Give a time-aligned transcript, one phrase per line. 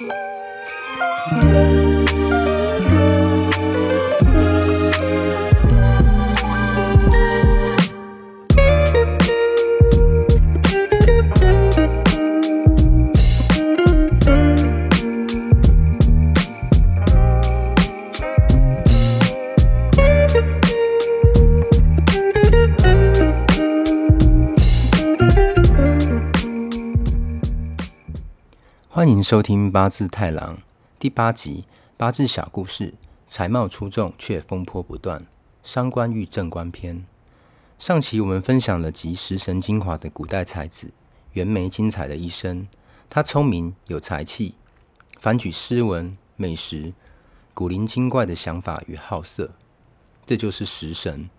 [0.00, 1.79] Música
[28.92, 30.58] 欢迎收听八字太郎
[30.98, 31.64] 第八集
[31.96, 32.92] 八字小故事，
[33.28, 35.24] 才貌出众却风波不断，
[35.62, 37.06] 伤官遇正官篇。
[37.78, 40.90] 上期我们分享了集食神精华的古代才子
[41.34, 42.66] 袁枚精彩的一生，
[43.08, 44.56] 他聪明有才气，
[45.20, 46.92] 凡举诗文、美食、
[47.54, 49.52] 古灵精怪的想法与好色，
[50.26, 51.30] 这就是食神。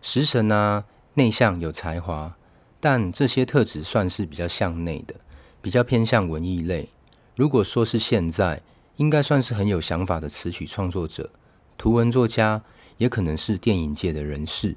[0.00, 0.84] 食神啊，
[1.14, 2.36] 内向有才华，
[2.78, 5.16] 但这些特质算是比较向内的。
[5.60, 6.88] 比较偏向文艺类。
[7.34, 8.62] 如果说是现在，
[8.96, 11.30] 应该算是很有想法的词曲创作者、
[11.76, 12.62] 图文作家，
[12.98, 14.76] 也可能是电影界的人士。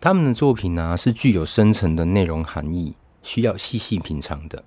[0.00, 4.64] 他们的作品呢、是具有深层的内容含义，需要细细品尝的。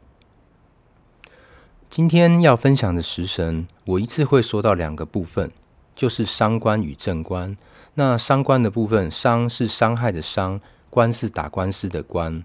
[1.90, 5.52] 今天要分享的食神，我一次会说到两个部分，
[5.96, 7.56] 就是伤官与正官。
[7.94, 12.44] 那伤官的部分，伤是伤害的伤，官是打官司的官。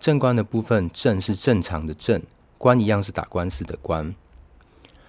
[0.00, 2.22] 正官的部分，正是正常的正，
[2.56, 4.14] 官一样是打官司的官。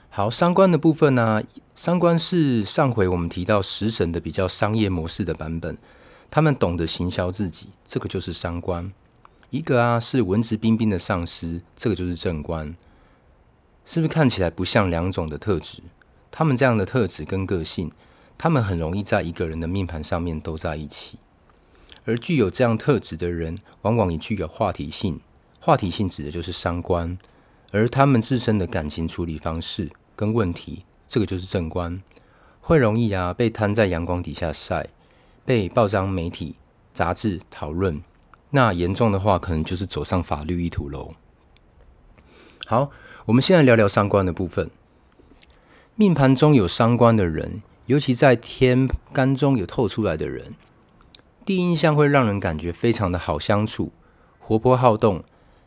[0.10, 5.78] 好，伤官的部分呢、啊，伤官是上回我们提到食神的比较商业模式的版本，
[6.30, 8.92] 他们懂得行销自己，这个就是伤官。
[9.50, 12.76] 一个啊是文质彬彬的上司，这个就是正官。
[13.86, 15.80] 是不是看起来不像两种的特质？
[16.30, 17.90] 他们这样的特质跟个性，
[18.38, 21.18] 他们很容易在一个人的命盘上面都在一起。
[22.06, 25.20] 而具有这样特质的人，往往也具有话题性。
[25.60, 27.18] 话题性指的就是伤官，
[27.72, 32.02] 而他们自身的感情处理方式跟问题，这个就是正官，
[32.60, 34.90] 会容易啊被摊在阳光底下晒，
[35.46, 36.56] 被报章媒体
[36.94, 38.02] 杂志讨论。
[38.50, 41.14] 那严重的话，可能就是走上法律一途喽。
[42.66, 42.90] 好，
[43.26, 44.70] 我们现在聊聊伤官的部分。
[45.96, 50.56] 命盘中有伤官的人，尤其在天干中有透出来的人。
[51.44, 53.92] 第一印象会让人感觉非常的好相处，
[54.40, 55.24] 活泼好动，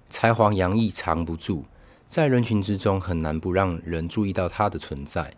[0.08, 1.64] 才华洋溢藏不住，
[2.08, 5.34] 在人群之中很难不让人注意到他的存在。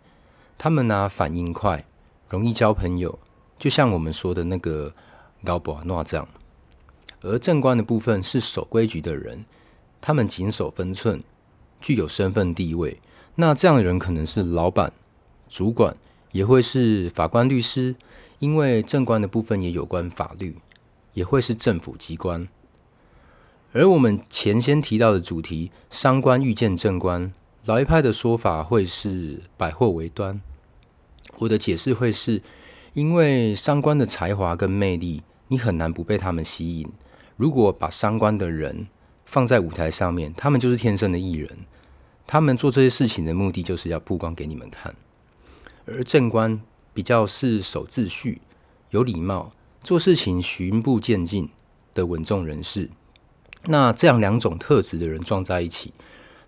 [0.55, 1.85] 他们呢、反应快，
[2.29, 3.17] 容易交朋友，
[3.57, 4.93] 就像我们说的那个
[5.43, 6.27] 高博诺这样。
[7.21, 9.43] 而正官的部分是守规矩的人，
[9.99, 11.23] 他们谨守分寸，
[11.81, 12.99] 具有身份地位。
[13.35, 14.93] 那这样的人可能是老板、
[15.49, 15.97] 主管，
[16.31, 17.95] 也会是法官、律师。
[18.39, 20.57] 因为正官的部分也有关法律，
[21.13, 22.47] 也会是政府机关。
[23.73, 27.31] 而我们前先提到的主题，伤官遇见正官，
[27.65, 30.39] 老一派的说法会是百货为端。
[31.39, 32.41] 我的解释会是，
[32.93, 36.87] 因为伤官的才华跟魅力，你很难不被他们吸引。
[37.35, 38.87] 如果把伤官的人
[39.25, 41.49] 放在舞台上面，他们就是天生的艺人。
[42.25, 44.95] 他们做这些事情的目的，就是要曝光给你们看。
[45.85, 46.61] 而正官。
[46.97, 48.41] 比较是守秩序、
[48.89, 49.51] 有礼貌、
[49.83, 51.47] 做事情循序渐进
[51.93, 52.89] 的稳重人士。
[53.65, 55.93] 那这样两种特质的人撞在一起，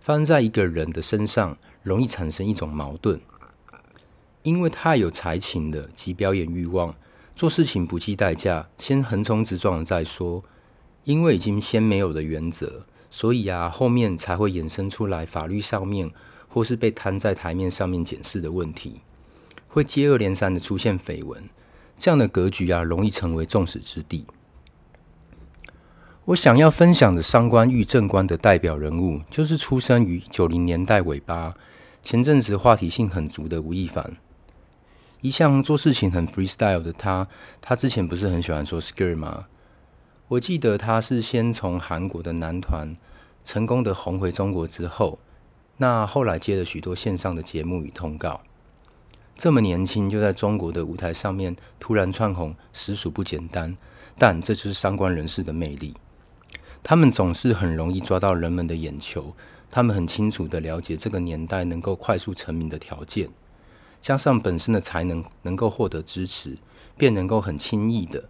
[0.02, 3.22] 发生在一个人的身上，容易产生一种矛盾。
[4.42, 6.96] 因为太有才情的及表演欲望，
[7.36, 10.44] 做事情不计代价，先横冲直撞了再说。
[11.04, 16.10] 因为已经先没有了原则，所以啊，后面才会衍生出来法律上面
[16.48, 19.02] 或是被摊在台面上面检视的问题。
[19.70, 21.48] 会接二连三的出现绯闻，
[21.98, 24.26] 这样的格局啊，容易成为众矢之的。
[26.26, 31.56] 我想要分享的伤官遇正官的代表人物，就是出生于九零年代尾巴，
[32.04, 34.18] 前阵子话题性很足的吴亦凡。
[35.22, 37.28] 一向做事情很 freestyle 的他，
[37.60, 39.46] 他之前不是很喜欢说 skirt 吗？
[40.28, 42.94] 我记得他是先从韩国的男团
[43.44, 45.18] 成功的红回中国之后，
[45.78, 48.42] 那后来接了许多线上的节目与通告。
[49.40, 53.78] 这么年轻就在中国的舞台上面突然窜红，实属不简单。
[54.18, 55.96] 但这就是伤官人士的魅力，
[56.84, 59.34] 他们总是很容易抓到人们的眼球。
[59.72, 63.30] 他们很清楚地了解这个年代能够快速成名的条件，
[64.02, 66.58] 加上本身的才能能够获得支持，
[66.98, 68.26] 便能够很轻易的、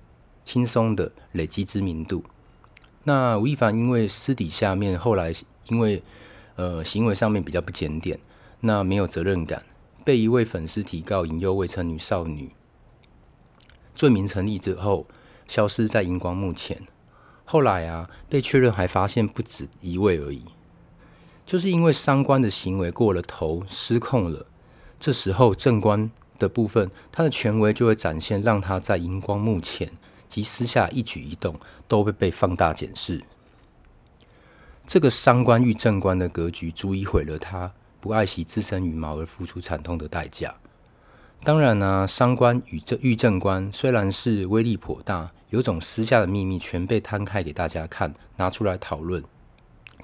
[0.46, 2.24] 轻松的累积知名度。
[3.06, 5.34] 那吴亦凡因为私底下面后来
[5.70, 6.04] 因为
[6.56, 8.20] 呃行为上面比较不检点，
[8.60, 9.64] 那没有责任感。
[10.04, 12.52] 被一位粉丝提告引诱未成年少女，
[13.94, 15.06] 罪名成立之后，
[15.48, 16.88] 消失在荧光幕前。
[17.46, 20.44] 后来啊，被确认还发现不止一位而已。
[21.46, 24.46] 就是因为伤官的行为过了头，失控了。
[25.00, 29.92] 这时候正官的部分，他的权威就会展现，让他在荧光幕前
[30.28, 33.24] 及私下一举一动都会被放大检视。
[34.86, 40.56] 这个伤官遇正官的格局，足以毁了他不爱惜自身羽毛而付出惨痛的代价。
[41.44, 49.24] 当然呢、啊，伤官与这遇正官虽然是威力颇大，有种私下的秘密全被摊开给大家看，拿出来讨论。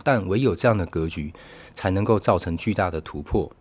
[0.04, 1.34] 但唯有这样的格局，
[1.74, 3.52] 才能够造成巨大的突破。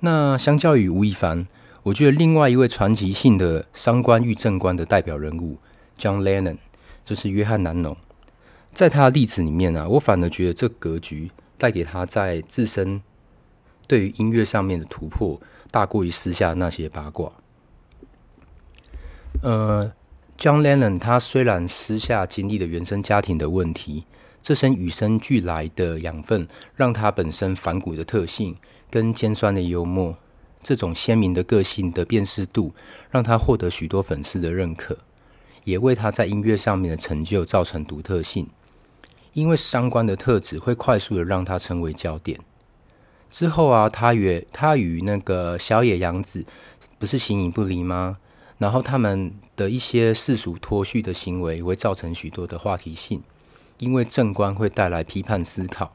[0.00, 1.46] 那相较于吴亦凡，
[1.84, 5.58] 我觉得另外一位传奇性的伤官遇正官的代表人物
[5.98, 6.58] John Lennon，
[7.04, 7.96] 就是约翰南农。
[8.72, 13.02] 在他的例子里面啊，我反而觉得这格局带给他在自身
[13.90, 15.40] 对于音乐上面的突破，
[15.72, 17.32] 大过于私下那些八卦。
[19.42, 19.92] 呃
[20.38, 24.04] ，John Lennon 他虽然私下经历了原生家庭的问题。
[24.40, 26.46] 这身与生俱来的养分，
[26.76, 28.56] 让他本身反骨的特性
[28.88, 30.16] 跟尖酸的幽默，
[30.62, 32.72] 这种鲜明的个性的辨识度，
[33.10, 34.96] 让他获得许多粉丝的认可，
[35.64, 38.48] 也为他在音乐上面的成就造成独特性。
[39.32, 42.38] 因为伤官的特质会快速的让他成为焦点。
[43.30, 46.44] 之后啊，他与他与那个小野洋子
[46.98, 48.18] 不是形影不离吗？
[48.58, 53.22] 然后他们的一些世俗脱序的行为，会造成许多的话题性。
[53.78, 55.94] 因为正官会带来批判思考，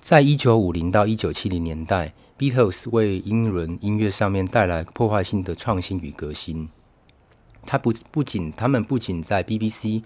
[0.00, 6.68] 在一九五零到一九七零年代，Beatles 为英伦音乐上面带来破坏性的创新与革新。
[7.66, 10.04] 他不不仅他们不仅在 BBC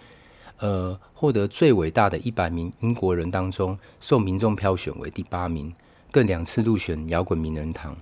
[0.59, 5.75] 呃获得最伟大的一百名英国人当中受民众票选为第八名，
[6.11, 7.97] 更两次入选摇滚名人堂。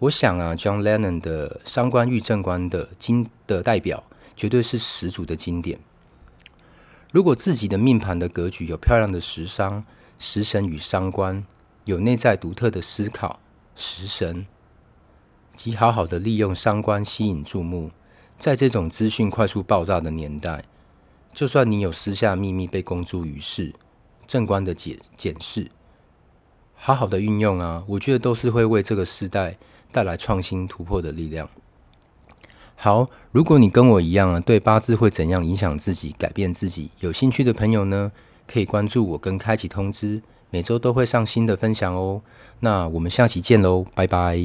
[0.00, 4.04] 我想啊，John Lennon 的伤官遇正官的经的代表，
[4.36, 5.78] 绝对是十足的经典。
[7.12, 9.84] 如果自己的命盘的格局有漂亮的食伤、
[10.18, 11.46] 食神与伤官，
[11.86, 13.40] 有内在独特的思考、
[13.74, 14.46] 食神，
[15.56, 17.90] 及好好的利用伤官吸引注目，
[18.38, 20.64] 在这种资讯快速爆炸的年代，
[21.36, 23.74] 就算你有私下秘密被公诸于世，
[24.26, 25.70] 正官的检检视，
[26.74, 29.58] 好好的运用啊，我觉得都是会为这个时代
[29.92, 31.46] 带来创新突破的力量。
[32.74, 38.10] 好，如果你跟我一样啊，对八字会怎样影响自己、改变自己有兴趣的朋友呢，
[38.46, 42.22] 可以关注我跟开启通知，每周都会上新的分享哦。
[42.60, 44.40] 那我们下期见喽，拜拜。